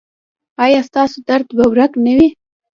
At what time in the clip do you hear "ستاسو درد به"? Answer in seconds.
0.89-1.63